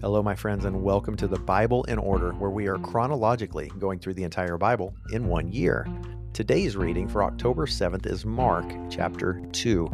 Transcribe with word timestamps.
Hello, 0.00 0.22
my 0.22 0.36
friends, 0.36 0.64
and 0.64 0.80
welcome 0.84 1.16
to 1.16 1.26
the 1.26 1.40
Bible 1.40 1.82
in 1.84 1.98
Order, 1.98 2.30
where 2.34 2.50
we 2.50 2.68
are 2.68 2.78
chronologically 2.78 3.68
going 3.80 3.98
through 3.98 4.14
the 4.14 4.22
entire 4.22 4.56
Bible 4.56 4.94
in 5.10 5.26
one 5.26 5.48
year. 5.48 5.88
Today's 6.32 6.76
reading 6.76 7.08
for 7.08 7.24
October 7.24 7.66
7th 7.66 8.06
is 8.06 8.24
Mark 8.24 8.64
chapter 8.88 9.42
2, 9.50 9.90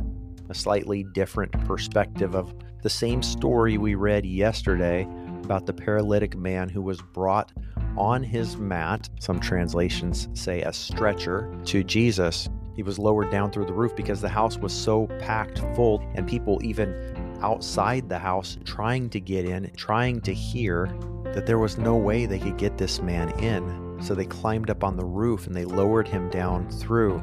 a 0.50 0.54
slightly 0.54 1.06
different 1.14 1.52
perspective 1.64 2.34
of 2.34 2.54
the 2.82 2.90
same 2.90 3.22
story 3.22 3.78
we 3.78 3.94
read 3.94 4.26
yesterday 4.26 5.08
about 5.42 5.64
the 5.64 5.72
paralytic 5.72 6.36
man 6.36 6.68
who 6.68 6.82
was 6.82 7.00
brought 7.00 7.50
on 7.96 8.22
his 8.22 8.58
mat, 8.58 9.08
some 9.20 9.40
translations 9.40 10.28
say 10.34 10.60
a 10.60 10.72
stretcher, 10.74 11.50
to 11.64 11.82
Jesus. 11.82 12.50
He 12.76 12.82
was 12.82 12.98
lowered 12.98 13.30
down 13.30 13.50
through 13.50 13.66
the 13.66 13.72
roof 13.72 13.96
because 13.96 14.20
the 14.20 14.28
house 14.28 14.58
was 14.58 14.74
so 14.74 15.06
packed 15.18 15.60
full, 15.74 16.06
and 16.14 16.28
people 16.28 16.60
even 16.62 17.23
outside 17.44 18.08
the 18.08 18.18
house 18.18 18.56
trying 18.64 19.10
to 19.10 19.20
get 19.20 19.44
in, 19.44 19.70
trying 19.76 20.18
to 20.18 20.32
hear 20.32 20.86
that 21.34 21.44
there 21.44 21.58
was 21.58 21.76
no 21.76 21.94
way 21.94 22.24
they 22.24 22.38
could 22.38 22.56
get 22.56 22.78
this 22.78 23.02
man 23.02 23.28
in. 23.38 24.00
So 24.02 24.14
they 24.14 24.24
climbed 24.24 24.70
up 24.70 24.82
on 24.82 24.96
the 24.96 25.04
roof 25.04 25.46
and 25.46 25.54
they 25.54 25.66
lowered 25.66 26.08
him 26.08 26.30
down 26.30 26.70
through. 26.70 27.22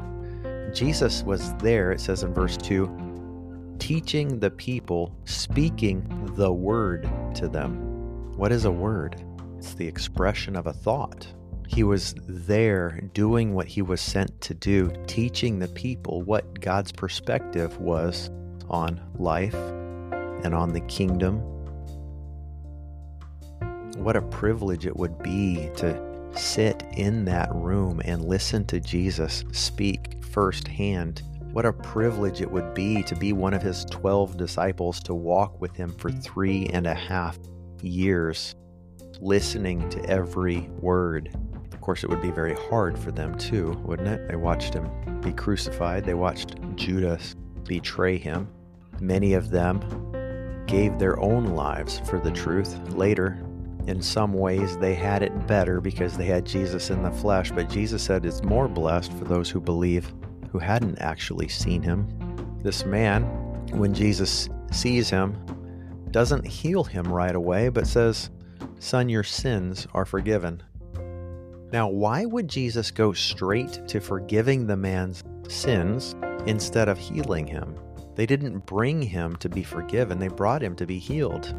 Jesus 0.72 1.24
was 1.24 1.52
there, 1.54 1.90
it 1.90 2.00
says 2.00 2.22
in 2.22 2.32
verse 2.32 2.56
2, 2.56 3.76
teaching 3.80 4.38
the 4.38 4.50
people, 4.50 5.12
speaking 5.24 6.06
the 6.36 6.52
word 6.52 7.10
to 7.34 7.48
them. 7.48 8.36
What 8.36 8.52
is 8.52 8.64
a 8.64 8.70
word? 8.70 9.20
It's 9.58 9.74
the 9.74 9.88
expression 9.88 10.54
of 10.54 10.68
a 10.68 10.72
thought. 10.72 11.26
He 11.66 11.82
was 11.82 12.14
there 12.28 13.00
doing 13.12 13.54
what 13.54 13.66
he 13.66 13.82
was 13.82 14.00
sent 14.00 14.40
to 14.42 14.54
do, 14.54 14.92
teaching 15.08 15.58
the 15.58 15.68
people 15.68 16.22
what 16.22 16.60
God's 16.60 16.92
perspective 16.92 17.76
was 17.80 18.30
on 18.70 19.00
life 19.18 19.56
and 20.44 20.54
on 20.54 20.72
the 20.72 20.80
kingdom. 20.82 21.40
What 23.96 24.16
a 24.16 24.22
privilege 24.22 24.86
it 24.86 24.96
would 24.96 25.22
be 25.22 25.70
to 25.76 26.12
sit 26.34 26.82
in 26.96 27.24
that 27.26 27.54
room 27.54 28.00
and 28.04 28.24
listen 28.24 28.64
to 28.66 28.80
Jesus 28.80 29.44
speak 29.52 30.22
firsthand. 30.24 31.22
What 31.52 31.66
a 31.66 31.72
privilege 31.72 32.40
it 32.40 32.50
would 32.50 32.72
be 32.72 33.02
to 33.02 33.14
be 33.14 33.32
one 33.32 33.52
of 33.52 33.62
his 33.62 33.84
12 33.86 34.38
disciples, 34.38 35.00
to 35.00 35.14
walk 35.14 35.60
with 35.60 35.76
him 35.76 35.94
for 35.98 36.10
three 36.10 36.66
and 36.72 36.86
a 36.86 36.94
half 36.94 37.38
years, 37.82 38.54
listening 39.20 39.88
to 39.90 40.04
every 40.06 40.60
word. 40.80 41.36
Of 41.70 41.80
course, 41.82 42.04
it 42.04 42.10
would 42.10 42.22
be 42.22 42.30
very 42.30 42.54
hard 42.70 42.98
for 42.98 43.12
them 43.12 43.36
too, 43.36 43.72
wouldn't 43.84 44.08
it? 44.08 44.28
They 44.28 44.36
watched 44.36 44.72
him 44.72 44.90
be 45.20 45.32
crucified, 45.32 46.04
they 46.04 46.14
watched 46.14 46.56
Judas 46.74 47.36
betray 47.64 48.16
him. 48.16 48.48
Many 49.00 49.34
of 49.34 49.50
them 49.50 49.80
gave 50.72 50.98
their 50.98 51.20
own 51.20 51.48
lives 51.48 52.00
for 52.06 52.18
the 52.18 52.30
truth. 52.30 52.78
Later, 52.94 53.38
in 53.86 54.00
some 54.00 54.32
ways, 54.32 54.78
they 54.78 54.94
had 54.94 55.22
it 55.22 55.46
better 55.46 55.82
because 55.82 56.16
they 56.16 56.24
had 56.24 56.46
Jesus 56.46 56.88
in 56.88 57.02
the 57.02 57.10
flesh, 57.10 57.52
but 57.52 57.68
Jesus 57.68 58.02
said 58.02 58.24
it's 58.24 58.42
more 58.42 58.68
blessed 58.68 59.12
for 59.12 59.24
those 59.24 59.50
who 59.50 59.60
believe 59.60 60.10
who 60.50 60.58
hadn't 60.58 60.98
actually 60.98 61.48
seen 61.48 61.82
him. 61.82 62.08
This 62.62 62.86
man, 62.86 63.24
when 63.72 63.92
Jesus 63.92 64.48
sees 64.70 65.10
him, 65.10 65.36
doesn't 66.10 66.46
heal 66.46 66.84
him 66.84 67.04
right 67.04 67.34
away, 67.34 67.68
but 67.68 67.86
says, 67.86 68.30
Son, 68.78 69.10
your 69.10 69.24
sins 69.24 69.86
are 69.92 70.06
forgiven. 70.06 70.62
Now, 71.70 71.88
why 71.88 72.24
would 72.24 72.48
Jesus 72.48 72.90
go 72.90 73.12
straight 73.12 73.86
to 73.88 74.00
forgiving 74.00 74.66
the 74.66 74.76
man's 74.78 75.22
sins 75.48 76.16
instead 76.46 76.88
of 76.88 76.96
healing 76.96 77.46
him? 77.46 77.76
They 78.14 78.26
didn't 78.26 78.66
bring 78.66 79.02
him 79.02 79.36
to 79.36 79.48
be 79.48 79.62
forgiven, 79.62 80.18
they 80.18 80.28
brought 80.28 80.62
him 80.62 80.76
to 80.76 80.86
be 80.86 80.98
healed. 80.98 81.54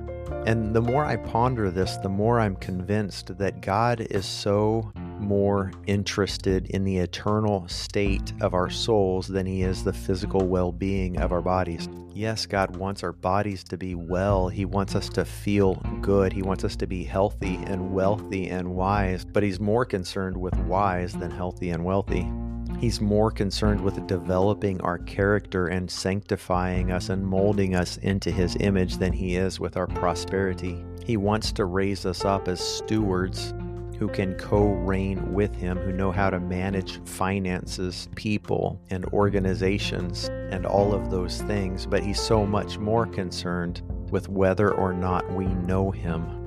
And 0.46 0.76
the 0.76 0.82
more 0.82 1.06
I 1.06 1.16
ponder 1.16 1.72
this, 1.72 1.98
the 1.98 2.10
more 2.10 2.40
I'm 2.40 2.56
convinced 2.58 3.38
that 3.38 3.62
God 3.62 4.02
is 4.10 4.26
so 4.26 4.92
more 5.20 5.72
interested 5.88 6.68
in 6.72 6.84
the 6.84 6.98
eternal 6.98 7.68
state 7.68 8.34
of 8.42 8.54
our 8.54 8.70
souls 8.70 9.28
than 9.28 9.46
he 9.46 9.64
is 9.64 9.84
the 9.84 9.94
physical 9.94 10.46
well 10.46 10.72
being 10.72 11.20
of 11.20 11.32
our 11.32 11.42
bodies. 11.42 11.88
Yes, 12.14 12.46
God 12.46 12.76
wants 12.76 13.04
our 13.04 13.14
bodies 13.14 13.64
to 13.66 13.78
be 13.78 13.96
well. 13.96 14.50
He 14.50 14.66
wants 14.66 14.96
us 14.96 15.10
to 15.10 15.26
feel 15.26 15.76
good. 16.02 16.32
He 16.32 16.44
wants 16.44 16.64
us 16.64 16.76
to 16.76 16.88
be 16.88 17.04
healthy 17.04 17.56
and 17.66 17.94
wealthy 17.94 18.50
and 18.50 18.76
wise, 18.76 19.26
but 19.26 19.44
he's 19.44 19.60
more 19.60 19.86
concerned 19.86 20.38
with 20.38 20.56
wise 20.58 21.14
than 21.14 21.32
healthy 21.32 21.70
and 21.72 21.84
wealthy. 21.84 22.30
He's 22.80 23.00
more 23.00 23.32
concerned 23.32 23.82
with 23.82 24.06
developing 24.08 24.82
our 24.82 24.98
character 24.98 25.68
and 25.68 25.90
sanctifying 25.90 26.92
us 26.92 27.10
and 27.10 27.26
molding 27.26 27.76
us 27.76 27.98
into 27.98 28.32
His 28.32 28.58
image 28.60 28.98
than 28.98 29.14
He 29.14 29.36
is 29.36 29.60
with 29.60 29.78
our 29.78 29.88
prosperity. 29.88 30.84
He 31.06 31.18
wants 31.18 31.52
to 31.54 31.66
raise 31.66 32.06
us 32.06 32.26
up 32.26 32.48
as 32.48 32.60
stewards 32.60 33.54
who 33.98 34.10
can 34.10 34.36
co 34.36 34.74
reign 34.74 35.34
with 35.34 35.56
Him, 35.56 35.78
who 35.78 35.94
know 35.94 36.12
how 36.12 36.30
to 36.30 36.40
manage 36.40 37.02
finances, 37.06 38.10
people, 38.16 38.82
and 38.90 39.06
organizations, 39.08 40.30
and 40.52 40.66
all 40.66 40.94
of 40.94 41.10
those 41.10 41.42
things. 41.44 41.86
But 41.86 42.04
He's 42.04 42.20
so 42.20 42.46
much 42.46 42.78
more 42.78 43.06
concerned 43.06 43.82
with 44.12 44.28
whether 44.28 44.74
or 44.74 44.94
not 44.94 45.32
we 45.32 45.46
know 45.46 45.92
Him 45.92 46.43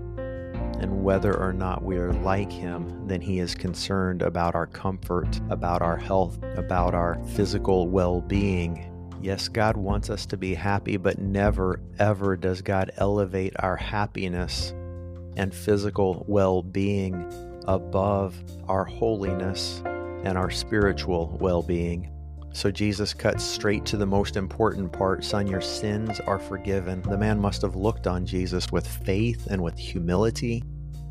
and 0.80 1.02
whether 1.04 1.36
or 1.36 1.52
not 1.52 1.82
we 1.82 1.96
are 1.96 2.12
like 2.12 2.50
Him, 2.50 3.06
then 3.06 3.20
He 3.20 3.38
is 3.38 3.54
concerned 3.54 4.22
about 4.22 4.54
our 4.54 4.66
comfort, 4.66 5.40
about 5.50 5.82
our 5.82 5.96
health, 5.96 6.38
about 6.56 6.94
our 6.94 7.18
physical 7.34 7.88
well 7.88 8.20
being. 8.20 8.92
Yes, 9.22 9.48
God 9.48 9.76
wants 9.76 10.10
us 10.10 10.26
to 10.26 10.36
be 10.36 10.54
happy, 10.54 10.96
but 10.96 11.18
never, 11.18 11.80
ever 11.98 12.36
does 12.36 12.62
God 12.62 12.90
elevate 12.96 13.54
our 13.58 13.76
happiness 13.76 14.72
and 15.36 15.54
physical 15.54 16.24
well 16.28 16.62
being 16.62 17.30
above 17.66 18.36
our 18.68 18.84
holiness 18.84 19.82
and 20.24 20.36
our 20.38 20.50
spiritual 20.50 21.36
well 21.40 21.62
being. 21.62 22.10
So 22.56 22.70
Jesus 22.70 23.12
cuts 23.12 23.44
straight 23.44 23.84
to 23.84 23.98
the 23.98 24.06
most 24.06 24.34
important 24.34 24.90
part 24.90 25.22
Son, 25.22 25.46
your 25.46 25.60
sins 25.60 26.20
are 26.20 26.38
forgiven. 26.38 27.02
The 27.02 27.18
man 27.18 27.38
must 27.38 27.60
have 27.60 27.76
looked 27.76 28.06
on 28.06 28.24
Jesus 28.24 28.72
with 28.72 28.88
faith 28.88 29.46
and 29.50 29.62
with 29.62 29.76
humility. 29.76 30.64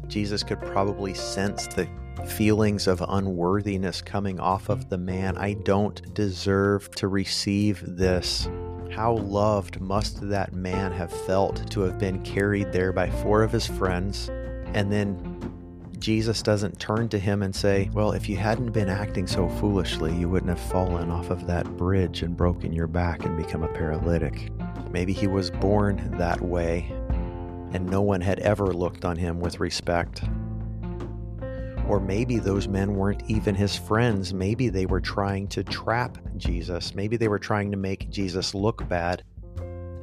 Jesus 0.08 0.42
could 0.42 0.60
probably 0.60 1.14
sense 1.14 1.68
the 1.68 1.88
feelings 2.26 2.88
of 2.88 3.06
unworthiness 3.08 4.02
coming 4.02 4.40
off 4.40 4.70
of 4.70 4.90
the 4.90 4.98
man. 4.98 5.38
I 5.38 5.54
don't 5.54 6.16
deserve 6.16 6.90
to 6.96 7.10
receive 7.10 7.84
this. 7.86 8.50
How 8.90 9.18
loved 9.18 9.80
must 9.80 10.28
that 10.28 10.54
man 10.54 10.92
have 10.94 11.12
felt 11.12 11.70
to 11.70 11.82
have 11.82 12.00
been 12.00 12.24
carried 12.24 12.72
there 12.72 12.92
by 12.92 13.12
four 13.22 13.44
of 13.44 13.52
his 13.52 13.68
friends 13.68 14.32
and 14.74 14.92
then 14.92 15.45
Jesus 16.00 16.42
doesn't 16.42 16.80
turn 16.80 17.10
to 17.10 17.20
him 17.20 17.44
and 17.44 17.56
say, 17.56 17.90
Well, 17.94 18.12
if 18.12 18.30
you 18.30 18.38
hadn't 18.38 18.72
been 18.72 18.90
acting 18.90 19.28
so 19.28 19.50
foolishly, 19.50 20.16
you 20.16 20.30
wouldn't 20.30 20.50
have 20.50 20.72
fallen 20.72 21.10
off 21.10 21.30
of 21.30 21.48
that 21.48 21.66
bridge 21.78 22.22
and 22.22 22.36
broken 22.36 22.74
your 22.74 22.88
back 22.88 23.26
and 23.26 23.38
become 23.38 23.64
a 23.64 23.74
paralytic. 23.74 24.52
Maybe 24.92 25.14
he 25.14 25.28
was 25.28 25.52
born 25.52 26.16
that 26.18 26.42
way, 26.42 26.92
and 27.74 27.86
no 27.86 28.02
one 28.02 28.22
had 28.22 28.40
ever 28.40 28.68
looked 28.68 29.06
on 29.06 29.18
him 29.18 29.40
with 29.40 29.60
respect. 29.60 30.24
Or 31.88 32.00
maybe 32.00 32.40
those 32.40 32.68
men 32.68 32.96
weren't 32.96 33.24
even 33.30 33.54
his 33.54 33.76
friends. 33.76 34.34
Maybe 34.34 34.70
they 34.70 34.86
were 34.86 35.02
trying 35.02 35.48
to 35.50 35.64
trap 35.64 36.18
Jesus. 36.36 36.96
Maybe 36.96 37.16
they 37.16 37.28
were 37.28 37.40
trying 37.40 37.70
to 37.72 37.78
make 37.78 38.10
Jesus 38.10 38.56
look 38.56 38.88
bad 38.90 39.24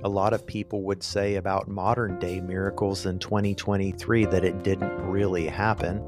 a 0.04 0.08
lot 0.08 0.32
of 0.32 0.46
people 0.46 0.82
would 0.82 1.02
say 1.02 1.36
about 1.36 1.68
modern 1.68 2.18
day 2.18 2.40
miracles 2.40 3.06
in 3.06 3.18
2023 3.20 4.24
that 4.26 4.44
it 4.44 4.62
didn't 4.64 4.92
really 5.00 5.46
happen. 5.46 6.02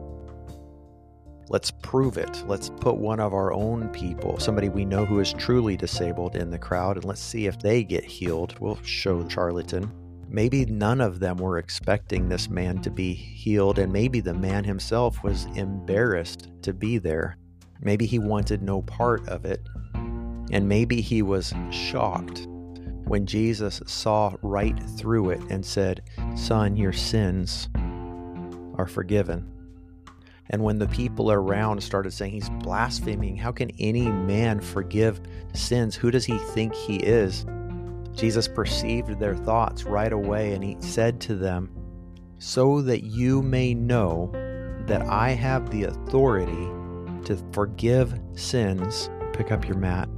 Let's 1.49 1.71
prove 1.71 2.16
it. 2.19 2.43
Let's 2.47 2.71
put 2.71 2.97
one 2.97 3.21
of 3.21 3.34
our 3.34 3.53
own 3.53 3.88
people, 3.91 4.41
somebody 4.41 4.69
we 4.69 4.84
know 4.84 5.05
who 5.05 5.21
is 5.21 5.32
truly 5.34 5.77
disabled, 5.77 6.37
in 6.37 6.50
the 6.50 6.59
crowd, 6.59 6.97
and 6.97 7.05
let's 7.05 7.21
see 7.21 7.47
if 7.47 7.59
they 7.59 7.84
get 7.84 8.05
healed. 8.05 8.59
We'll 8.59 8.82
show 8.82 9.28
charlatan. 9.28 9.93
Maybe 10.29 10.64
none 10.64 11.00
of 11.00 11.20
them 11.20 11.37
were 11.37 11.58
expecting 11.58 12.29
this 12.29 12.49
man 12.49 12.81
to 12.82 12.91
be 12.91 13.12
healed, 13.12 13.79
and 13.79 13.93
maybe 13.93 14.20
the 14.20 14.35
man 14.35 14.64
himself 14.64 15.23
was 15.23 15.44
embarrassed 15.55 16.49
to 16.62 16.73
be 16.73 16.99
there. 16.99 17.37
Maybe 17.81 18.06
he 18.06 18.19
wanted 18.19 18.62
no 18.62 18.82
part 18.82 19.29
of 19.29 19.44
it, 19.44 19.61
and 20.50 20.67
maybe 20.67 21.02
he 21.02 21.23
was 21.23 21.55
shocked 21.70 22.49
when 23.06 23.27
Jesus 23.27 23.83
saw 23.87 24.35
right 24.43 24.79
through 24.97 25.31
it 25.31 25.43
and 25.51 25.65
said, 25.65 26.03
Son, 26.35 26.77
your 26.77 26.93
sins 26.93 27.69
are 28.77 28.87
forgiven. 28.87 29.51
And 30.51 30.62
when 30.62 30.79
the 30.79 30.89
people 30.89 31.33
around 31.33 31.83
started 31.83 32.12
saying 32.12 32.33
he's 32.33 32.51
blaspheming, 32.51 33.37
how 33.37 33.53
can 33.53 33.71
any 33.79 34.11
man 34.11 34.61
forgive 34.61 35.21
sins? 35.55 35.95
Who 35.95 36.11
does 36.11 36.25
he 36.25 36.37
think 36.39 36.75
he 36.75 36.97
is? 36.97 37.47
Jesus 38.15 38.47
perceived 38.47 39.19
their 39.19 39.35
thoughts 39.35 39.85
right 39.85 40.12
away 40.12 40.53
and 40.55 40.62
he 40.62 40.77
said 40.81 41.21
to 41.23 41.35
them, 41.35 41.71
So 42.39 42.83
that 42.83 43.05
you 43.05 43.43
may 43.43 43.75
know 43.75 44.31
that 44.87 45.03
I 45.03 45.31
have 45.31 45.71
the 45.71 45.85
authority 45.85 46.69
to 47.25 47.43
forgive 47.53 48.19
sins, 48.35 49.09
pick 49.33 49.51
up 49.51 49.67
your 49.67 49.79
mat 49.79 50.09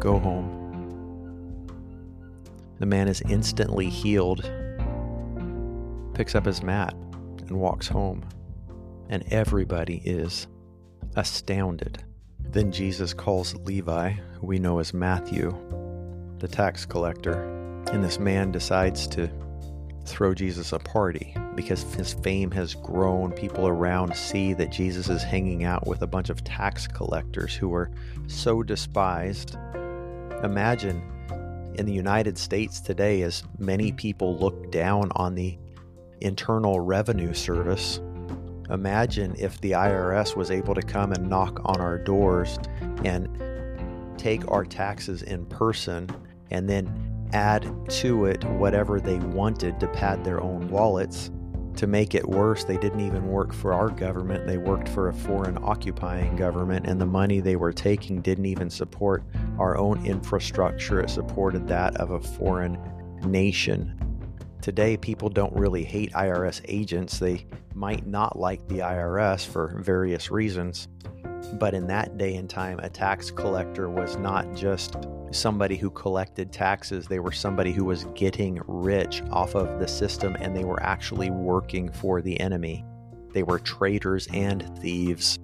Go 0.00 0.18
home. 0.18 0.54
The 2.78 2.86
man 2.86 3.08
is 3.08 3.20
instantly 3.22 3.88
healed. 3.88 4.48
picks 6.14 6.34
up 6.34 6.46
his 6.46 6.62
mat, 6.62 6.94
and 7.48 7.58
walks 7.58 7.88
home. 7.88 8.24
And 9.08 9.24
everybody 9.32 10.02
is 10.04 10.46
astounded. 11.16 12.04
Then 12.40 12.70
Jesus 12.70 13.12
calls 13.12 13.54
Levi, 13.56 14.10
who 14.10 14.46
we 14.46 14.58
know 14.58 14.78
as 14.78 14.94
Matthew, 14.94 15.56
the 16.38 16.48
tax 16.48 16.86
collector, 16.86 17.42
and 17.92 18.04
this 18.04 18.18
man 18.18 18.52
decides 18.52 19.06
to 19.08 19.30
throw 20.04 20.34
Jesus 20.34 20.72
a 20.72 20.78
party 20.78 21.34
because 21.54 21.82
his 21.94 22.14
fame 22.14 22.50
has 22.52 22.74
grown. 22.74 23.32
People 23.32 23.66
around 23.66 24.14
see 24.14 24.54
that 24.54 24.70
Jesus 24.70 25.08
is 25.08 25.22
hanging 25.22 25.64
out 25.64 25.86
with 25.86 26.02
a 26.02 26.06
bunch 26.06 26.30
of 26.30 26.44
tax 26.44 26.86
collectors 26.86 27.54
who 27.54 27.74
are 27.74 27.90
so 28.26 28.62
despised. 28.62 29.56
Imagine 30.44 31.02
in 31.74 31.86
the 31.86 31.92
United 31.92 32.38
States 32.38 32.80
today, 32.80 33.22
as 33.22 33.42
many 33.58 33.92
people 33.92 34.36
look 34.38 34.70
down 34.70 35.10
on 35.16 35.34
the 35.34 35.58
Internal 36.20 36.80
Revenue 36.80 37.32
Service. 37.32 38.00
Imagine 38.70 39.34
if 39.38 39.60
the 39.60 39.72
IRS 39.72 40.36
was 40.36 40.50
able 40.50 40.74
to 40.74 40.82
come 40.82 41.12
and 41.12 41.28
knock 41.28 41.60
on 41.64 41.80
our 41.80 41.98
doors 41.98 42.58
and 43.04 43.28
take 44.18 44.48
our 44.50 44.64
taxes 44.64 45.22
in 45.22 45.46
person 45.46 46.08
and 46.50 46.68
then 46.68 47.28
add 47.32 47.68
to 47.88 48.24
it 48.26 48.44
whatever 48.44 49.00
they 49.00 49.18
wanted 49.18 49.78
to 49.80 49.88
pad 49.88 50.24
their 50.24 50.40
own 50.40 50.68
wallets. 50.68 51.30
To 51.78 51.86
make 51.86 52.16
it 52.16 52.28
worse, 52.28 52.64
they 52.64 52.76
didn't 52.76 52.98
even 52.98 53.28
work 53.28 53.54
for 53.54 53.72
our 53.72 53.88
government, 53.88 54.48
they 54.48 54.58
worked 54.58 54.88
for 54.88 55.10
a 55.10 55.12
foreign 55.12 55.56
occupying 55.62 56.34
government, 56.34 56.88
and 56.88 57.00
the 57.00 57.06
money 57.06 57.38
they 57.38 57.54
were 57.54 57.72
taking 57.72 58.20
didn't 58.20 58.46
even 58.46 58.68
support 58.68 59.22
our 59.60 59.78
own 59.78 60.04
infrastructure, 60.04 61.00
it 61.00 61.08
supported 61.08 61.68
that 61.68 61.96
of 61.98 62.10
a 62.10 62.20
foreign 62.20 62.76
nation. 63.24 63.94
Today, 64.60 64.96
people 64.96 65.28
don't 65.28 65.54
really 65.54 65.84
hate 65.84 66.10
IRS 66.14 66.62
agents. 66.66 67.20
They 67.20 67.46
might 67.74 68.08
not 68.08 68.36
like 68.36 68.66
the 68.66 68.80
IRS 68.80 69.46
for 69.46 69.80
various 69.80 70.32
reasons. 70.32 70.88
But 71.60 71.74
in 71.74 71.86
that 71.86 72.18
day 72.18 72.34
and 72.34 72.50
time, 72.50 72.80
a 72.80 72.90
tax 72.90 73.30
collector 73.30 73.88
was 73.88 74.16
not 74.16 74.52
just 74.52 74.96
somebody 75.30 75.76
who 75.76 75.90
collected 75.90 76.52
taxes, 76.52 77.06
they 77.06 77.18
were 77.18 77.32
somebody 77.32 77.72
who 77.72 77.84
was 77.84 78.04
getting 78.14 78.60
rich 78.66 79.22
off 79.30 79.54
of 79.54 79.78
the 79.78 79.88
system 79.88 80.36
and 80.40 80.56
they 80.56 80.64
were 80.64 80.82
actually 80.82 81.30
working 81.30 81.90
for 81.92 82.22
the 82.22 82.38
enemy. 82.40 82.84
They 83.32 83.42
were 83.42 83.58
traitors 83.58 84.26
and 84.32 84.78
thieves, 84.78 85.38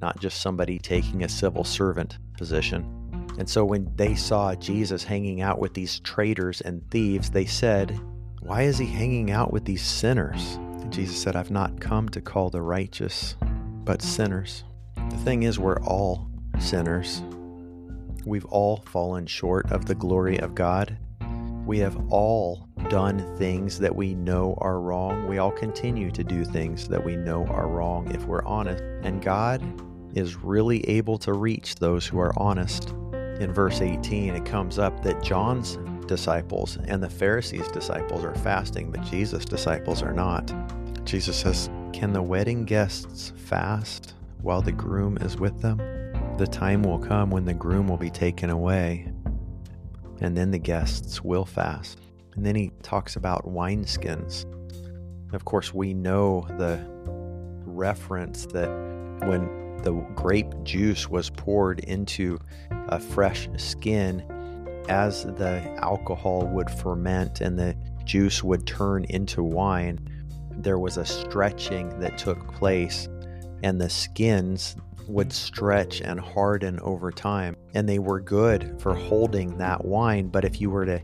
not 0.00 0.20
just 0.20 0.40
somebody 0.40 0.78
taking 0.78 1.24
a 1.24 1.28
civil 1.28 1.64
servant 1.64 2.18
position. 2.36 3.04
And 3.38 3.48
so 3.48 3.64
when 3.64 3.90
they 3.96 4.14
saw 4.14 4.54
Jesus 4.54 5.02
hanging 5.02 5.40
out 5.40 5.58
with 5.58 5.74
these 5.74 6.00
traitors 6.00 6.60
and 6.60 6.88
thieves, 6.90 7.30
they 7.30 7.46
said, 7.46 7.98
Why 8.40 8.62
is 8.62 8.78
he 8.78 8.86
hanging 8.86 9.30
out 9.30 9.52
with 9.52 9.64
these 9.64 9.82
sinners? 9.82 10.54
And 10.54 10.92
Jesus 10.92 11.20
said, 11.20 11.34
I've 11.34 11.50
not 11.50 11.80
come 11.80 12.08
to 12.10 12.20
call 12.20 12.50
the 12.50 12.62
righteous, 12.62 13.36
but 13.84 14.02
sinners. 14.02 14.64
The 15.10 15.16
thing 15.18 15.42
is, 15.42 15.58
we're 15.58 15.82
all 15.82 16.28
sinners. 16.60 17.22
We've 18.26 18.44
all 18.46 18.78
fallen 18.86 19.26
short 19.26 19.70
of 19.70 19.86
the 19.86 19.94
glory 19.94 20.38
of 20.38 20.54
God. 20.54 20.96
We 21.66 21.78
have 21.78 21.96
all 22.10 22.68
done 22.88 23.36
things 23.36 23.78
that 23.78 23.94
we 23.94 24.14
know 24.14 24.56
are 24.58 24.80
wrong. 24.80 25.26
We 25.26 25.38
all 25.38 25.50
continue 25.50 26.10
to 26.10 26.24
do 26.24 26.44
things 26.44 26.88
that 26.88 27.04
we 27.04 27.16
know 27.16 27.46
are 27.46 27.68
wrong 27.68 28.10
if 28.14 28.24
we're 28.24 28.44
honest. 28.44 28.82
And 29.02 29.22
God 29.22 29.62
is 30.16 30.36
really 30.36 30.88
able 30.88 31.18
to 31.18 31.32
reach 31.32 31.76
those 31.76 32.06
who 32.06 32.18
are 32.18 32.32
honest. 32.38 32.90
In 33.40 33.52
verse 33.52 33.80
18, 33.80 34.34
it 34.34 34.44
comes 34.44 34.78
up 34.78 35.02
that 35.02 35.22
John's 35.22 35.78
disciples 36.06 36.78
and 36.86 37.02
the 37.02 37.10
Pharisees' 37.10 37.68
disciples 37.68 38.24
are 38.24 38.34
fasting, 38.36 38.90
but 38.90 39.02
Jesus' 39.04 39.44
disciples 39.44 40.02
are 40.02 40.12
not. 40.12 40.52
Jesus 41.04 41.36
says, 41.36 41.68
Can 41.92 42.12
the 42.12 42.22
wedding 42.22 42.64
guests 42.64 43.32
fast 43.36 44.14
while 44.40 44.62
the 44.62 44.72
groom 44.72 45.18
is 45.18 45.36
with 45.36 45.60
them? 45.60 46.03
The 46.36 46.48
time 46.48 46.82
will 46.82 46.98
come 46.98 47.30
when 47.30 47.44
the 47.44 47.54
groom 47.54 47.86
will 47.86 47.96
be 47.96 48.10
taken 48.10 48.50
away, 48.50 49.08
and 50.20 50.36
then 50.36 50.50
the 50.50 50.58
guests 50.58 51.22
will 51.22 51.44
fast. 51.44 52.00
And 52.34 52.44
then 52.44 52.56
he 52.56 52.72
talks 52.82 53.14
about 53.14 53.46
wineskins. 53.46 54.44
Of 55.32 55.44
course, 55.44 55.72
we 55.72 55.94
know 55.94 56.44
the 56.58 56.84
reference 57.64 58.46
that 58.46 58.68
when 59.28 59.76
the 59.84 59.92
grape 60.16 60.52
juice 60.64 61.08
was 61.08 61.30
poured 61.30 61.78
into 61.80 62.40
a 62.88 62.98
fresh 62.98 63.48
skin, 63.56 64.24
as 64.88 65.22
the 65.22 65.62
alcohol 65.80 66.48
would 66.48 66.68
ferment 66.68 67.42
and 67.42 67.56
the 67.56 67.76
juice 68.04 68.42
would 68.42 68.66
turn 68.66 69.04
into 69.04 69.44
wine, 69.44 70.00
there 70.50 70.80
was 70.80 70.96
a 70.96 71.04
stretching 71.04 71.96
that 72.00 72.18
took 72.18 72.52
place, 72.54 73.08
and 73.62 73.80
the 73.80 73.88
skins 73.88 74.74
would 75.06 75.32
stretch 75.32 76.00
and 76.00 76.18
harden 76.18 76.80
over 76.80 77.10
time, 77.10 77.56
and 77.74 77.88
they 77.88 77.98
were 77.98 78.20
good 78.20 78.80
for 78.80 78.94
holding 78.94 79.58
that 79.58 79.84
wine. 79.84 80.28
But 80.28 80.44
if 80.44 80.60
you 80.60 80.70
were 80.70 80.86
to 80.86 81.00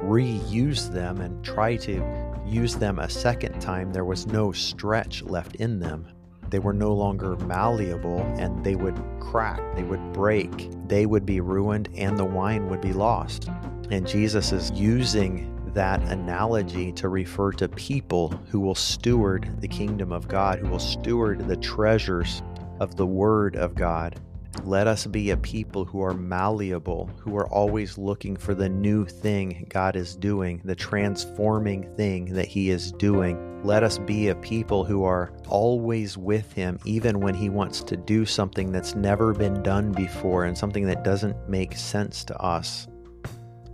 reuse 0.00 0.92
them 0.92 1.20
and 1.20 1.44
try 1.44 1.76
to 1.76 2.04
use 2.46 2.76
them 2.76 2.98
a 2.98 3.08
second 3.08 3.60
time, 3.60 3.92
there 3.92 4.04
was 4.04 4.26
no 4.26 4.52
stretch 4.52 5.22
left 5.22 5.56
in 5.56 5.78
them. 5.78 6.06
They 6.50 6.58
were 6.58 6.74
no 6.74 6.92
longer 6.92 7.36
malleable 7.36 8.20
and 8.38 8.62
they 8.64 8.76
would 8.76 9.00
crack, 9.18 9.60
they 9.74 9.82
would 9.82 10.12
break, 10.12 10.70
they 10.86 11.06
would 11.06 11.26
be 11.26 11.40
ruined, 11.40 11.88
and 11.96 12.16
the 12.16 12.24
wine 12.24 12.68
would 12.68 12.80
be 12.80 12.92
lost. 12.92 13.48
And 13.90 14.06
Jesus 14.06 14.52
is 14.52 14.70
using 14.72 15.50
that 15.72 16.00
analogy 16.02 16.92
to 16.92 17.08
refer 17.08 17.50
to 17.52 17.68
people 17.68 18.28
who 18.50 18.60
will 18.60 18.76
steward 18.76 19.60
the 19.60 19.68
kingdom 19.68 20.12
of 20.12 20.28
God, 20.28 20.60
who 20.60 20.68
will 20.68 20.78
steward 20.78 21.48
the 21.48 21.56
treasures 21.56 22.42
of 22.80 22.96
the 22.96 23.06
Word 23.06 23.56
of 23.56 23.74
God. 23.74 24.20
Let 24.62 24.86
us 24.86 25.06
be 25.06 25.30
a 25.30 25.36
people 25.36 25.84
who 25.84 26.00
are 26.02 26.14
malleable, 26.14 27.10
who 27.18 27.36
are 27.36 27.48
always 27.48 27.98
looking 27.98 28.36
for 28.36 28.54
the 28.54 28.68
new 28.68 29.04
thing 29.04 29.66
God 29.68 29.96
is 29.96 30.14
doing, 30.14 30.60
the 30.64 30.76
transforming 30.76 31.92
thing 31.96 32.32
that 32.34 32.46
He 32.46 32.70
is 32.70 32.92
doing. 32.92 33.62
Let 33.64 33.82
us 33.82 33.98
be 33.98 34.28
a 34.28 34.36
people 34.36 34.84
who 34.84 35.04
are 35.04 35.32
always 35.48 36.16
with 36.16 36.52
Him, 36.52 36.78
even 36.84 37.20
when 37.20 37.34
He 37.34 37.48
wants 37.48 37.82
to 37.82 37.96
do 37.96 38.24
something 38.24 38.70
that's 38.70 38.94
never 38.94 39.34
been 39.34 39.62
done 39.62 39.90
before 39.90 40.44
and 40.44 40.56
something 40.56 40.86
that 40.86 41.02
doesn't 41.02 41.48
make 41.48 41.76
sense 41.76 42.24
to 42.24 42.36
us. 42.40 42.86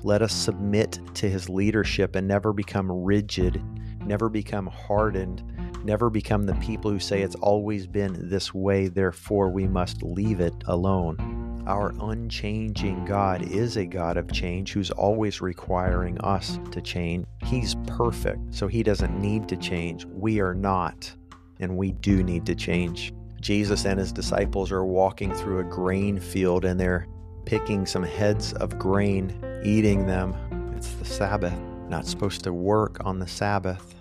Let 0.03 0.23
us 0.23 0.33
submit 0.33 0.99
to 1.15 1.29
His 1.29 1.49
leadership 1.49 2.17
and 2.17 2.27
never 2.27 2.55
become 2.55 2.91
rigid, 2.91 3.63
never 4.07 4.31
become 4.31 4.67
hardened 4.67 5.45
Never 5.85 6.11
become 6.11 6.45
the 6.45 6.55
people 6.55 6.91
who 6.91 6.99
say 6.99 7.23
it's 7.23 7.37
always 7.37 7.87
been 7.87 8.29
this 8.29 8.53
way, 8.53 8.89
therefore 8.89 9.49
we 9.49 9.67
must 9.67 10.03
leave 10.03 10.41
it 10.41 10.55
alone. 10.67 11.65
Our 11.67 11.95
unchanging 12.01 13.05
God 13.05 13.43
is 13.43 13.77
a 13.77 13.87
God 13.87 14.17
of 14.17 14.31
change 14.33 14.73
who's 14.73 14.91
always 14.91 15.41
requiring 15.41 16.19
us 16.21 16.59
to 16.73 16.81
change. 16.81 17.27
He's 17.45 17.77
perfect, 17.87 18.55
so 18.55 18.67
he 18.67 18.83
doesn't 18.83 19.19
need 19.21 19.49
to 19.49 19.57
change. 19.57 20.05
We 20.07 20.41
are 20.41 20.55
not, 20.55 21.15
and 21.61 21.77
we 21.77 21.93
do 21.93 22.23
need 22.23 22.45
to 22.47 22.55
change. 22.55 23.13
Jesus 23.41 23.87
and 23.87 23.99
his 23.99 24.13
disciples 24.13 24.71
are 24.71 24.85
walking 24.85 25.33
through 25.33 25.61
a 25.61 25.65
grain 25.65 26.21
field 26.21 26.65
and 26.67 26.79
they're 26.79 27.07
picking 27.47 27.87
some 27.87 28.03
heads 28.03 28.53
of 28.55 28.79
grain, 28.79 29.35
eating 29.65 30.07
them. 30.07 30.35
It's 30.77 30.93
the 30.95 31.05
Sabbath. 31.07 31.55
Not 31.89 32.07
supposed 32.07 32.45
to 32.45 32.53
work 32.53 32.99
on 33.05 33.19
the 33.19 33.27
Sabbath. 33.27 34.00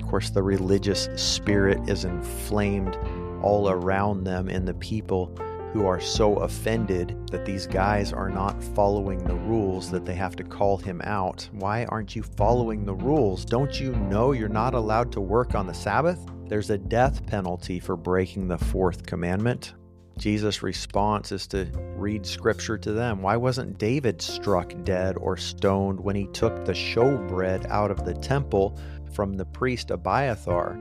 Of 0.00 0.08
course, 0.08 0.30
the 0.30 0.42
religious 0.42 1.08
spirit 1.16 1.88
is 1.88 2.04
inflamed 2.04 2.96
all 3.42 3.68
around 3.68 4.24
them, 4.24 4.48
and 4.48 4.66
the 4.66 4.74
people 4.74 5.34
who 5.74 5.86
are 5.86 6.00
so 6.00 6.36
offended 6.36 7.16
that 7.32 7.44
these 7.44 7.66
guys 7.66 8.12
are 8.12 8.30
not 8.30 8.62
following 8.62 9.18
the 9.24 9.34
rules 9.34 9.90
that 9.90 10.04
they 10.04 10.14
have 10.14 10.36
to 10.36 10.44
call 10.44 10.76
him 10.76 11.02
out. 11.02 11.48
Why 11.52 11.84
aren't 11.86 12.14
you 12.14 12.22
following 12.22 12.84
the 12.84 12.94
rules? 12.94 13.44
Don't 13.44 13.80
you 13.80 13.92
know 13.92 14.30
you're 14.30 14.48
not 14.48 14.74
allowed 14.74 15.10
to 15.12 15.20
work 15.20 15.56
on 15.56 15.66
the 15.66 15.74
Sabbath? 15.74 16.20
There's 16.46 16.70
a 16.70 16.78
death 16.78 17.26
penalty 17.26 17.80
for 17.80 17.96
breaking 17.96 18.46
the 18.46 18.58
fourth 18.58 19.04
commandment. 19.04 19.74
Jesus' 20.16 20.62
response 20.62 21.32
is 21.32 21.48
to 21.48 21.68
read 21.96 22.24
scripture 22.24 22.78
to 22.78 22.92
them. 22.92 23.20
Why 23.20 23.36
wasn't 23.36 23.78
David 23.78 24.22
struck 24.22 24.72
dead 24.84 25.16
or 25.18 25.36
stoned 25.36 25.98
when 25.98 26.14
he 26.14 26.28
took 26.28 26.64
the 26.64 26.72
showbread 26.72 27.66
out 27.66 27.90
of 27.90 28.04
the 28.04 28.14
temple 28.14 28.78
from 29.14 29.34
the 29.34 29.44
priest 29.44 29.90
Abiathar, 29.90 30.72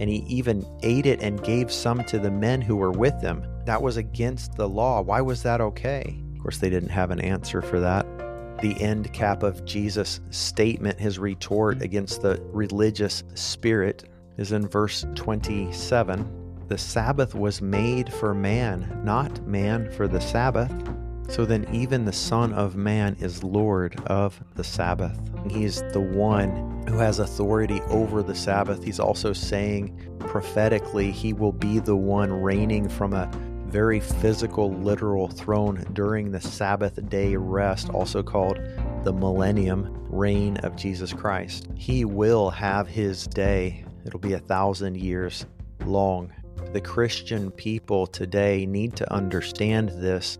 and 0.00 0.08
he 0.08 0.24
even 0.28 0.66
ate 0.82 1.06
it 1.06 1.22
and 1.22 1.42
gave 1.42 1.72
some 1.72 2.04
to 2.04 2.18
the 2.18 2.30
men 2.30 2.60
who 2.60 2.76
were 2.76 2.92
with 2.92 3.20
him. 3.20 3.44
That 3.64 3.82
was 3.82 3.96
against 3.96 4.54
the 4.54 4.68
law. 4.68 5.00
Why 5.00 5.20
was 5.20 5.42
that 5.42 5.60
okay? 5.60 6.20
Of 6.36 6.42
course, 6.42 6.58
they 6.58 6.70
didn't 6.70 6.90
have 6.90 7.10
an 7.10 7.20
answer 7.20 7.60
for 7.60 7.80
that. 7.80 8.06
The 8.60 8.80
end 8.80 9.12
cap 9.12 9.42
of 9.42 9.64
Jesus' 9.64 10.20
statement, 10.30 10.98
his 10.98 11.18
retort 11.18 11.82
against 11.82 12.22
the 12.22 12.40
religious 12.52 13.24
spirit, 13.34 14.04
is 14.36 14.52
in 14.52 14.68
verse 14.68 15.06
27. 15.14 16.66
The 16.68 16.78
Sabbath 16.78 17.34
was 17.34 17.62
made 17.62 18.12
for 18.12 18.34
man, 18.34 19.00
not 19.04 19.46
man 19.46 19.90
for 19.90 20.06
the 20.06 20.20
Sabbath. 20.20 20.72
So 21.28 21.44
then, 21.44 21.66
even 21.72 22.04
the 22.04 22.12
Son 22.12 22.52
of 22.54 22.74
Man 22.74 23.16
is 23.20 23.44
Lord 23.44 24.00
of 24.06 24.42
the 24.54 24.64
Sabbath. 24.64 25.20
He's 25.50 25.82
the 25.92 26.00
one 26.00 26.84
who 26.88 26.96
has 26.98 27.18
authority 27.18 27.80
over 27.82 28.22
the 28.22 28.34
Sabbath. 28.34 28.82
He's 28.82 28.98
also 28.98 29.32
saying 29.32 30.16
prophetically, 30.20 31.10
he 31.12 31.32
will 31.32 31.52
be 31.52 31.78
the 31.78 31.96
one 31.96 32.32
reigning 32.32 32.88
from 32.88 33.12
a 33.12 33.30
very 33.66 34.00
physical, 34.00 34.72
literal 34.72 35.28
throne 35.28 35.84
during 35.92 36.30
the 36.30 36.40
Sabbath 36.40 37.06
day 37.10 37.36
rest, 37.36 37.90
also 37.90 38.22
called 38.22 38.58
the 39.04 39.12
millennium 39.12 39.94
reign 40.08 40.56
of 40.58 40.76
Jesus 40.76 41.12
Christ. 41.12 41.68
He 41.74 42.06
will 42.06 42.48
have 42.50 42.88
his 42.88 43.26
day, 43.26 43.84
it'll 44.06 44.18
be 44.18 44.32
a 44.32 44.38
thousand 44.38 44.96
years 44.96 45.44
long. 45.84 46.32
The 46.72 46.80
Christian 46.80 47.50
people 47.50 48.06
today 48.06 48.64
need 48.64 48.96
to 48.96 49.12
understand 49.12 49.90
this. 49.90 50.38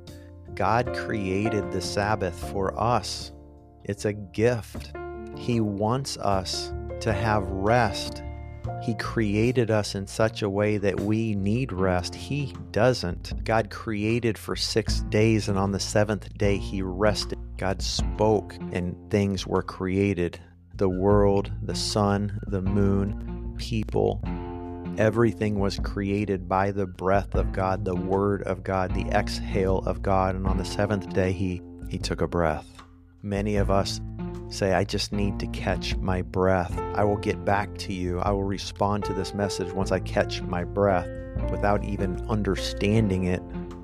God 0.55 0.95
created 0.95 1.71
the 1.71 1.81
Sabbath 1.81 2.51
for 2.51 2.79
us, 2.79 3.33
it's 3.85 4.05
a 4.05 4.13
gift. 4.13 4.93
He 5.37 5.61
wants 5.61 6.17
us 6.19 6.73
to 7.01 7.13
have 7.13 7.45
rest 7.45 8.23
he 8.83 8.95
created 8.95 9.71
us 9.71 9.95
in 9.95 10.07
such 10.07 10.43
a 10.43 10.49
way 10.49 10.79
that 10.79 11.01
we 11.01 11.35
need 11.35 11.73
rest. 11.73 12.15
He 12.15 12.55
doesn't. 12.71 13.45
God 13.45 13.71
created 13.71 14.39
for 14.39 14.57
six 14.57 15.01
days, 15.03 15.49
and 15.49 15.59
on 15.59 15.73
the 15.73 15.81
seventh 15.81 16.37
day, 16.39 16.57
He 16.57 16.83
rested. 16.83 17.39
God 17.57 17.83
spoke, 17.83 18.55
and 18.73 18.97
things 19.11 19.47
were 19.47 19.63
created 19.63 20.41
the 20.77 20.89
world, 20.89 21.51
the 21.63 21.75
sun, 21.75 22.39
the 22.47 22.63
moon, 22.63 23.55
people. 23.59 24.23
Everything 24.99 25.59
was 25.59 25.79
created 25.79 26.49
by 26.49 26.71
the 26.73 26.87
breath 26.87 27.35
of 27.35 27.53
God, 27.53 27.85
the 27.85 27.97
word 27.97 28.43
of 28.43 28.63
God, 28.63 28.95
the 28.95 29.09
exhale 29.17 29.79
of 29.87 30.03
God. 30.03 30.35
And 30.35 30.47
on 30.47 30.59
the 30.59 30.65
seventh 30.65 31.09
day, 31.15 31.33
He, 31.33 31.63
he 31.89 31.99
took 31.99 32.21
a 32.21 32.29
breath. 32.29 32.67
Many 33.23 33.57
of 33.57 33.71
us 33.71 34.01
Say, 34.51 34.73
I 34.73 34.85
just 34.85 35.13
need 35.13 35.39
to 35.41 35.47
catch 35.49 35.95
my 35.97 36.23
breath. 36.23 36.77
I 36.95 37.05
will 37.05 37.19
get 37.19 37.45
back 37.45 37.77
to 37.79 37.93
you. 37.93 38.19
I 38.21 38.31
will 38.31 38.45
respond 38.45 39.05
to 39.05 39.13
this 39.13 39.35
message 39.35 39.73
once 39.73 39.93
I 39.93 40.01
catch 40.01 40.41
my 40.41 40.65
breath. 40.65 41.07
Without 41.51 41.85
even 41.85 42.19
understanding 42.31 43.25
it, 43.25 43.43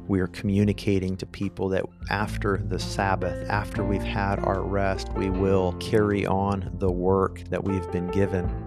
we 0.09 0.21
are 0.21 0.27
communicating 0.29 1.19
to 1.19 1.27
people 1.27 1.69
that 1.69 1.85
after 2.11 2.63
the 2.67 2.79
Sabbath, 2.79 3.49
after 3.51 3.85
we've 3.85 4.03
had 4.03 4.39
our 4.39 4.63
rest, 4.63 5.13
we 5.13 5.29
will 5.29 5.75
carry 5.75 6.25
on 6.25 6.71
the 6.79 6.91
work 6.91 7.45
that 7.51 7.63
we've 7.63 7.91
been 7.93 8.09
given. 8.09 8.64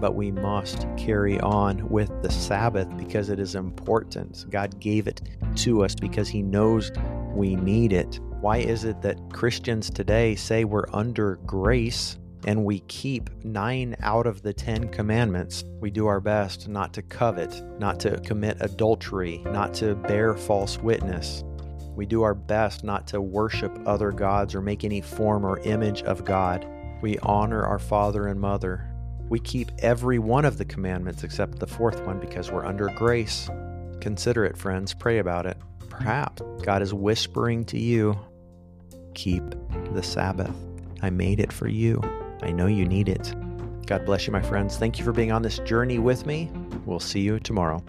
But 0.00 0.14
we 0.14 0.30
must 0.30 0.86
carry 0.96 1.40
on 1.40 1.88
with 1.88 2.10
the 2.22 2.30
Sabbath 2.30 2.96
because 2.96 3.30
it 3.30 3.40
is 3.40 3.54
important. 3.54 4.46
God 4.50 4.78
gave 4.80 5.08
it 5.08 5.22
to 5.56 5.84
us 5.84 5.94
because 5.94 6.28
He 6.28 6.42
knows 6.42 6.92
we 7.34 7.56
need 7.56 7.92
it. 7.92 8.20
Why 8.40 8.58
is 8.58 8.84
it 8.84 9.02
that 9.02 9.18
Christians 9.32 9.90
today 9.90 10.36
say 10.36 10.64
we're 10.64 10.86
under 10.92 11.36
grace 11.46 12.18
and 12.46 12.64
we 12.64 12.80
keep 12.80 13.30
nine 13.44 13.96
out 14.00 14.28
of 14.28 14.42
the 14.42 14.52
Ten 14.52 14.88
Commandments? 14.88 15.64
We 15.80 15.90
do 15.90 16.06
our 16.06 16.20
best 16.20 16.68
not 16.68 16.92
to 16.94 17.02
covet, 17.02 17.62
not 17.80 17.98
to 18.00 18.20
commit 18.20 18.58
adultery, 18.60 19.38
not 19.46 19.74
to 19.74 19.96
bear 19.96 20.34
false 20.34 20.78
witness. 20.78 21.42
We 21.96 22.06
do 22.06 22.22
our 22.22 22.34
best 22.34 22.84
not 22.84 23.08
to 23.08 23.20
worship 23.20 23.76
other 23.84 24.12
gods 24.12 24.54
or 24.54 24.62
make 24.62 24.84
any 24.84 25.00
form 25.00 25.44
or 25.44 25.58
image 25.60 26.02
of 26.04 26.24
God. 26.24 26.64
We 27.02 27.18
honor 27.18 27.64
our 27.64 27.80
father 27.80 28.28
and 28.28 28.40
mother. 28.40 28.87
We 29.28 29.38
keep 29.38 29.70
every 29.78 30.18
one 30.18 30.44
of 30.44 30.58
the 30.58 30.64
commandments 30.64 31.24
except 31.24 31.58
the 31.58 31.66
fourth 31.66 32.00
one 32.04 32.18
because 32.18 32.50
we're 32.50 32.64
under 32.64 32.88
grace. 32.88 33.50
Consider 34.00 34.44
it, 34.44 34.56
friends. 34.56 34.94
Pray 34.94 35.18
about 35.18 35.46
it. 35.46 35.56
Perhaps 35.88 36.42
God 36.62 36.82
is 36.82 36.94
whispering 36.94 37.64
to 37.66 37.78
you 37.78 38.18
keep 39.14 39.42
the 39.92 40.02
Sabbath. 40.02 40.54
I 41.02 41.10
made 41.10 41.40
it 41.40 41.52
for 41.52 41.68
you. 41.68 42.00
I 42.42 42.52
know 42.52 42.66
you 42.66 42.86
need 42.86 43.08
it. 43.08 43.34
God 43.86 44.04
bless 44.04 44.26
you, 44.26 44.32
my 44.32 44.42
friends. 44.42 44.76
Thank 44.76 44.98
you 44.98 45.04
for 45.04 45.12
being 45.12 45.32
on 45.32 45.42
this 45.42 45.58
journey 45.60 45.98
with 45.98 46.24
me. 46.24 46.50
We'll 46.86 47.00
see 47.00 47.20
you 47.20 47.40
tomorrow. 47.40 47.82